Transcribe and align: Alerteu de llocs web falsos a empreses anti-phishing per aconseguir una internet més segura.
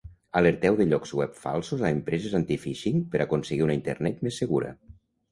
Alerteu 0.39 0.75
de 0.77 0.85
llocs 0.93 1.11
web 1.17 1.35
falsos 1.41 1.83
a 1.83 1.91
empreses 1.95 2.33
anti-phishing 2.39 3.03
per 3.11 3.21
aconseguir 3.27 3.67
una 3.67 3.75
internet 3.81 4.25
més 4.29 4.41
segura. 4.43 4.73